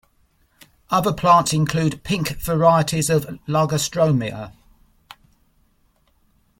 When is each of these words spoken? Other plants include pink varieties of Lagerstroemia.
Other 0.89 1.13
plants 1.13 1.53
include 1.53 2.03
pink 2.03 2.29
varieties 2.39 3.07
of 3.11 3.27
Lagerstroemia. 3.47 4.51